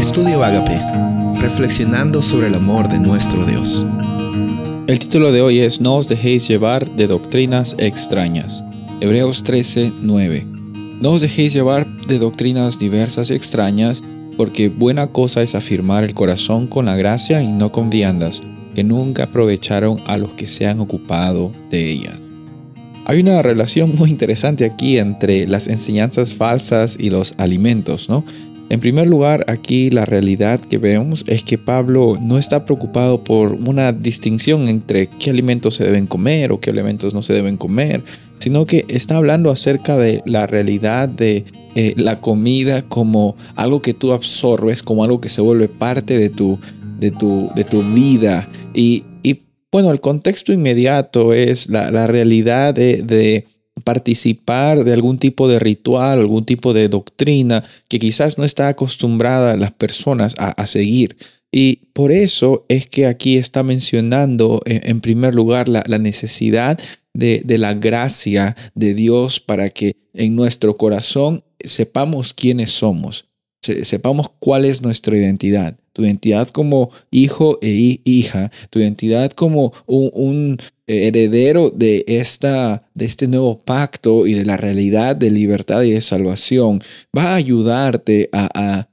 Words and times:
Estudio 0.00 0.42
Agape, 0.42 0.80
reflexionando 1.42 2.22
sobre 2.22 2.46
el 2.46 2.54
amor 2.54 2.88
de 2.88 2.98
nuestro 2.98 3.44
Dios. 3.44 3.84
El 4.86 4.98
título 4.98 5.30
de 5.30 5.42
hoy 5.42 5.58
es 5.58 5.82
No 5.82 5.96
os 5.96 6.08
dejéis 6.08 6.48
llevar 6.48 6.88
de 6.92 7.06
doctrinas 7.06 7.76
extrañas. 7.78 8.64
Hebreos 9.02 9.42
13, 9.42 9.92
9. 10.00 10.46
No 11.02 11.10
os 11.10 11.20
dejéis 11.20 11.52
llevar 11.52 11.86
de 12.06 12.18
doctrinas 12.18 12.78
diversas 12.78 13.30
y 13.30 13.34
extrañas, 13.34 14.02
porque 14.38 14.70
buena 14.70 15.08
cosa 15.08 15.42
es 15.42 15.54
afirmar 15.54 16.02
el 16.02 16.14
corazón 16.14 16.66
con 16.66 16.86
la 16.86 16.96
gracia 16.96 17.42
y 17.42 17.52
no 17.52 17.70
con 17.70 17.90
viandas, 17.90 18.42
que 18.74 18.82
nunca 18.82 19.24
aprovecharon 19.24 20.00
a 20.06 20.16
los 20.16 20.32
que 20.32 20.46
se 20.46 20.66
han 20.66 20.80
ocupado 20.80 21.52
de 21.68 21.90
ellas. 21.90 22.18
Hay 23.04 23.20
una 23.20 23.42
relación 23.42 23.94
muy 23.96 24.08
interesante 24.08 24.64
aquí 24.64 24.98
entre 24.98 25.46
las 25.46 25.66
enseñanzas 25.66 26.32
falsas 26.32 26.96
y 26.98 27.10
los 27.10 27.34
alimentos, 27.36 28.08
¿no? 28.08 28.24
En 28.70 28.78
primer 28.78 29.08
lugar, 29.08 29.44
aquí 29.48 29.90
la 29.90 30.04
realidad 30.04 30.60
que 30.60 30.78
vemos 30.78 31.24
es 31.26 31.42
que 31.42 31.58
Pablo 31.58 32.16
no 32.20 32.38
está 32.38 32.64
preocupado 32.64 33.24
por 33.24 33.54
una 33.54 33.92
distinción 33.92 34.68
entre 34.68 35.08
qué 35.08 35.30
alimentos 35.30 35.74
se 35.74 35.84
deben 35.84 36.06
comer 36.06 36.52
o 36.52 36.60
qué 36.60 36.70
alimentos 36.70 37.12
no 37.12 37.22
se 37.22 37.32
deben 37.32 37.56
comer, 37.56 38.00
sino 38.38 38.66
que 38.66 38.86
está 38.88 39.16
hablando 39.16 39.50
acerca 39.50 39.98
de 39.98 40.22
la 40.24 40.46
realidad 40.46 41.08
de 41.08 41.44
eh, 41.74 41.94
la 41.96 42.20
comida 42.20 42.82
como 42.82 43.34
algo 43.56 43.82
que 43.82 43.92
tú 43.92 44.12
absorbes, 44.12 44.84
como 44.84 45.02
algo 45.02 45.20
que 45.20 45.28
se 45.30 45.40
vuelve 45.40 45.66
parte 45.66 46.16
de 46.16 46.30
tu, 46.30 46.56
de 47.00 47.10
tu, 47.10 47.50
de 47.56 47.64
tu 47.64 47.82
vida. 47.82 48.48
Y, 48.72 49.04
bueno, 49.72 49.90
el 49.92 50.00
contexto 50.00 50.52
inmediato 50.52 51.32
es 51.32 51.68
la, 51.68 52.06
realidad 52.06 52.74
de, 52.74 53.46
participar 53.80 54.84
de 54.84 54.92
algún 54.92 55.18
tipo 55.18 55.48
de 55.48 55.58
ritual, 55.58 56.18
algún 56.18 56.44
tipo 56.44 56.72
de 56.72 56.88
doctrina 56.88 57.64
que 57.88 57.98
quizás 57.98 58.38
no 58.38 58.44
está 58.44 58.68
acostumbrada 58.68 59.56
las 59.56 59.72
personas 59.72 60.34
a, 60.38 60.66
seguir. 60.66 61.16
Y 61.52 61.76
por 61.92 62.12
eso 62.12 62.64
es 62.68 62.86
que 62.86 63.06
aquí 63.06 63.36
está 63.36 63.62
mencionando 63.62 64.60
en, 64.64 65.00
primer 65.00 65.34
lugar 65.34 65.68
la, 65.68 65.82
necesidad 65.98 66.78
de, 67.12 67.42
de, 67.44 67.58
la 67.58 67.74
gracia 67.74 68.56
de 68.74 68.94
Dios 68.94 69.40
para 69.40 69.68
que 69.68 69.96
en 70.14 70.36
nuestro 70.36 70.76
corazón 70.76 71.42
sepamos 71.64 72.32
quiénes 72.32 72.70
somos, 72.70 73.26
sepamos 73.62 74.28
cuál 74.38 74.64
es 74.64 74.80
nuestra 74.80 75.16
identidad 75.16 75.76
tu 75.92 76.04
identidad 76.04 76.48
como 76.48 76.90
hijo 77.10 77.58
e 77.62 78.00
hija, 78.04 78.50
tu 78.70 78.78
identidad 78.78 79.30
como 79.32 79.72
un, 79.86 80.58
heredero 80.90 81.70
de, 81.70 82.04
esta, 82.06 82.88
de 82.94 83.04
este 83.04 83.28
nuevo 83.28 83.60
pacto 83.60 84.26
y 84.26 84.34
de 84.34 84.44
la 84.44 84.56
realidad 84.56 85.16
de 85.16 85.30
libertad 85.30 85.82
y 85.82 85.92
de 85.92 86.00
salvación, 86.00 86.82
va 87.16 87.32
a 87.32 87.36
ayudarte 87.36 88.28
a, 88.32 88.86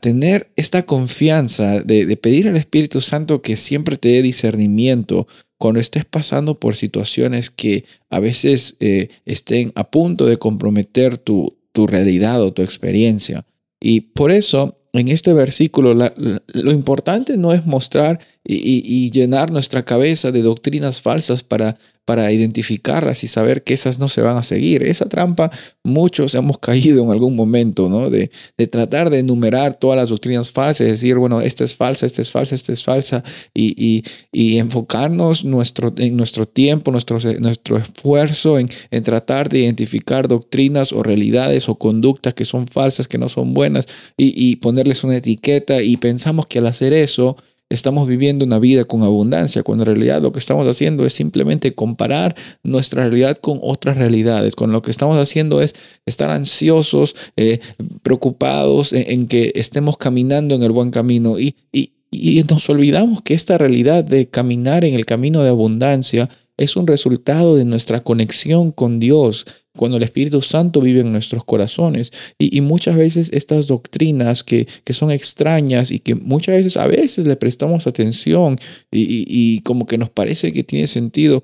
tener 0.00 0.50
esta 0.56 0.86
confianza 0.86 1.80
de, 1.80 2.16
pedir 2.16 2.48
al 2.48 2.56
Espíritu 2.56 3.02
Santo 3.02 3.42
que 3.42 3.56
siempre 3.56 3.98
te 3.98 4.08
dé 4.08 4.22
discernimiento 4.22 5.28
cuando 5.58 5.80
estés 5.80 6.06
pasando 6.06 6.58
por 6.58 6.74
situaciones 6.74 7.50
que 7.50 7.84
a 8.08 8.18
veces 8.18 8.76
eh, 8.80 9.08
estén 9.26 9.70
a 9.74 9.90
punto 9.90 10.24
de 10.24 10.38
comprometer 10.38 11.18
tu, 11.18 11.58
tu 11.72 11.86
realidad 11.86 12.42
o 12.42 12.54
tu 12.54 12.62
experiencia. 12.62 13.44
Y 13.80 14.00
por 14.00 14.30
eso 14.30 14.78
en 14.92 15.08
este 15.08 15.32
versículo 15.32 15.94
lo 15.94 16.72
importante 16.72 17.36
no 17.36 17.52
es 17.52 17.64
mostrar 17.64 18.20
y, 18.44 19.10
llenar 19.10 19.50
nuestra 19.50 19.84
cabeza 19.84 20.32
de 20.32 20.42
doctrinas 20.42 21.00
falsas 21.00 21.42
para, 21.42 21.76
para 22.04 22.32
identificarlas 22.32 23.22
y 23.22 23.28
saber 23.28 23.62
que 23.62 23.74
esas 23.74 24.00
no 24.00 24.08
se 24.08 24.20
van 24.20 24.36
a 24.36 24.42
seguir. 24.42 24.82
Esa 24.82 25.08
trampa 25.08 25.50
muchos 25.84 26.34
hemos 26.34 26.58
caído 26.60 27.04
en 27.04 27.10
algún 27.10 27.36
momento, 27.36 27.88
¿no? 27.88 28.10
De, 28.10 28.30
tratar 28.70 29.10
de 29.10 29.20
enumerar 29.20 29.78
todas 29.78 29.96
las 29.96 30.08
doctrinas 30.08 30.50
falsas, 30.50 30.86
decir, 30.86 31.16
bueno, 31.18 31.40
esta 31.40 31.64
es 31.64 31.76
falsa, 31.76 32.06
esta 32.06 32.22
es 32.22 32.30
falsa, 32.30 32.54
esta 32.54 32.72
es 32.72 32.82
falsa, 32.82 33.22
y, 33.54 34.02
enfocarnos 34.32 35.44
nuestro, 35.44 35.92
en 35.96 36.16
nuestro 36.16 36.46
tiempo, 36.46 36.90
nuestro, 36.90 37.18
nuestro 37.40 37.76
esfuerzo 37.76 38.58
en, 38.58 38.68
en 38.90 39.02
tratar 39.02 39.48
de 39.48 39.60
identificar 39.60 40.26
doctrinas 40.26 40.92
o 40.92 41.02
realidades 41.02 41.68
o 41.68 41.76
conductas 41.76 42.34
que 42.34 42.44
son 42.44 42.66
falsas, 42.66 43.08
que 43.08 43.18
no 43.18 43.28
son 43.28 43.54
buenas, 43.54 43.86
y 44.16 44.56
ponerles 44.56 45.04
una 45.04 45.16
etiqueta, 45.16 45.82
y 45.82 45.96
pensamos 45.96 46.46
que 46.46 46.58
al 46.58 46.66
hacer 46.66 46.92
eso, 46.92 47.36
estamos 47.72 48.06
viviendo 48.06 48.44
una 48.44 48.58
vida 48.58 48.84
con 48.84 49.02
abundancia, 49.02 49.62
cuando 49.62 49.82
en 49.82 49.86
realidad 49.86 50.22
lo 50.22 50.32
que 50.32 50.38
estamos 50.38 50.66
haciendo 50.66 51.06
es 51.06 51.12
simplemente 51.12 51.74
comparar 51.74 52.36
nuestra 52.62 53.04
realidad 53.04 53.36
con 53.38 53.58
otras 53.62 53.96
realidades. 53.96 54.54
Con 54.54 54.72
lo 54.72 54.82
que 54.82 54.90
estamos 54.90 55.16
haciendo 55.16 55.60
es 55.60 55.74
estar 56.06 56.30
ansiosos, 56.30 57.16
eh, 57.36 57.60
preocupados 58.02 58.92
en, 58.92 59.26
que 59.26 59.52
estemos 59.54 59.96
caminando 59.96 60.54
en 60.54 60.62
el 60.62 60.72
buen 60.72 60.90
camino 60.90 61.38
y, 61.38 61.56
y, 61.72 61.92
y 62.10 62.44
nos 62.48 62.68
olvidamos 62.68 63.22
que 63.22 63.34
esta 63.34 63.56
realidad 63.58 64.04
de 64.04 64.28
caminar 64.28 64.84
en 64.84 64.94
el 64.94 65.06
camino 65.06 65.42
de 65.42 65.48
abundancia 65.48 66.28
es 66.56 66.76
un 66.76 66.86
resultado 66.86 67.56
de 67.56 67.64
nuestra 67.64 68.00
conexión 68.00 68.72
con 68.72 69.00
Dios, 69.00 69.46
cuando 69.76 69.96
el 69.96 70.02
Espíritu 70.02 70.42
Santo 70.42 70.80
vive 70.80 71.00
en 71.00 71.10
nuestros 71.10 71.44
corazones. 71.44 72.12
Y, 72.38 72.60
muchas 72.60 72.96
veces 72.96 73.30
estas 73.32 73.66
doctrinas 73.66 74.44
que, 74.44 74.66
son 74.90 75.10
extrañas 75.10 75.90
y 75.90 75.98
que 75.98 76.14
muchas 76.14 76.56
veces 76.56 76.76
a 76.76 76.86
veces 76.86 77.26
le 77.26 77.36
prestamos 77.36 77.86
atención 77.86 78.58
y, 78.90 79.60
como 79.62 79.86
que 79.86 79.98
nos 79.98 80.10
parece 80.10 80.52
que 80.52 80.62
tiene 80.62 80.86
sentido, 80.86 81.42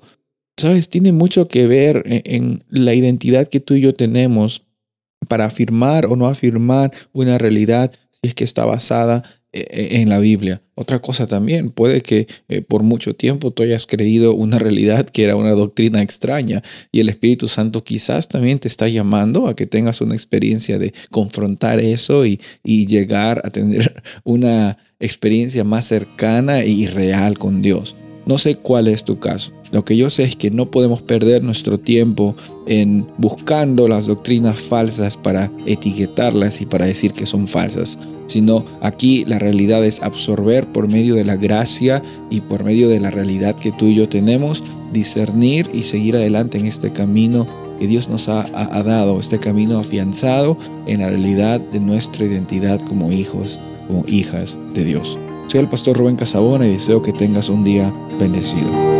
sabes, 0.57 0.89
tiene 0.89 1.11
mucho 1.11 1.47
que 1.47 1.67
ver 1.67 2.03
en 2.05 2.63
la 2.69 2.93
identidad 2.93 3.47
que 3.47 3.59
tú 3.59 3.73
y 3.73 3.81
yo 3.81 3.93
tenemos 3.93 4.63
para 5.27 5.45
afirmar 5.45 6.05
o 6.05 6.15
no 6.15 6.27
afirmar 6.27 6.91
una 7.13 7.37
realidad 7.37 7.91
si 8.21 8.29
es 8.29 8.35
que 8.35 8.43
está 8.43 8.65
basada 8.65 9.23
en 9.51 10.09
la 10.09 10.19
Biblia. 10.19 10.61
Otra 10.75 10.99
cosa 10.99 11.27
también, 11.27 11.71
puede 11.71 12.01
que 12.01 12.27
eh, 12.47 12.61
por 12.61 12.83
mucho 12.83 13.15
tiempo 13.15 13.51
tú 13.51 13.63
hayas 13.63 13.87
creído 13.87 14.33
una 14.33 14.59
realidad 14.59 15.07
que 15.09 15.23
era 15.23 15.35
una 15.35 15.51
doctrina 15.51 16.01
extraña 16.01 16.61
y 16.91 16.99
el 16.99 17.09
Espíritu 17.09 17.47
Santo 17.47 17.83
quizás 17.83 18.27
también 18.27 18.59
te 18.59 18.67
está 18.67 18.87
llamando 18.87 19.47
a 19.47 19.55
que 19.55 19.65
tengas 19.65 20.01
una 20.01 20.13
experiencia 20.13 20.77
de 20.77 20.93
confrontar 21.09 21.79
eso 21.79 22.25
y 22.25 22.39
llegar 22.63 23.41
a 23.43 23.49
tener 23.49 24.03
una 24.23 24.77
experiencia 24.99 25.63
más 25.63 25.85
cercana 25.85 26.63
y 26.63 26.87
real 26.87 27.37
con 27.37 27.61
Dios. 27.61 27.95
No 28.25 28.37
sé 28.37 28.55
cuál 28.57 28.87
es 28.87 29.03
tu 29.03 29.19
caso. 29.19 29.58
Lo 29.71 29.85
que 29.85 29.95
yo 29.95 30.09
sé 30.09 30.23
es 30.23 30.35
que 30.35 30.49
no 30.49 30.71
podemos 30.71 31.01
perder 31.01 31.43
nuestro 31.43 31.79
tiempo 31.79 32.35
en 32.65 33.05
buscando 33.17 33.87
las 33.87 34.07
doctrinas 34.07 34.59
falsas 34.59 35.15
para 35.15 35.51
etiquetarlas 35.65 36.61
y 36.61 36.65
para 36.65 36.85
decir 36.85 37.13
que 37.13 37.27
son 37.27 37.47
falsas, 37.47 37.97
sino 38.25 38.65
aquí 38.81 39.25
la 39.25 39.37
realidad 39.37 39.85
es 39.85 40.01
absorber 40.01 40.65
por 40.67 40.91
medio 40.91 41.15
de 41.15 41.25
la 41.25 41.35
gracia 41.35 42.01
y 42.29 42.41
por 42.41 42.63
medio 42.63 42.89
de 42.89 42.99
la 42.99 43.11
realidad 43.11 43.55
que 43.55 43.71
tú 43.71 43.85
y 43.85 43.95
yo 43.95 44.09
tenemos, 44.09 44.63
discernir 44.91 45.69
y 45.71 45.83
seguir 45.83 46.15
adelante 46.15 46.57
en 46.57 46.65
este 46.65 46.91
camino 46.91 47.45
que 47.79 47.87
Dios 47.87 48.09
nos 48.09 48.27
ha, 48.27 48.43
dado, 48.83 49.19
este 49.19 49.39
camino 49.39 49.79
afianzado 49.79 50.57
en 50.85 51.01
la 51.01 51.09
realidad 51.09 51.59
de 51.59 51.79
nuestra 51.79 52.25
identidad 52.25 52.79
como 52.81 53.11
hijos, 53.11 53.59
como 53.87 54.03
hijas 54.07 54.57
de 54.73 54.83
Dios. 54.83 55.17
Soy 55.47 55.61
el 55.61 55.67
pastor 55.67 55.97
Rubén 55.97 56.15
Casabona 56.15 56.67
y 56.67 56.71
deseo 56.71 57.01
que 57.01 57.13
tengas 57.13 57.49
un 57.49 57.63
día 57.63 57.93
bendecido. 58.19 58.98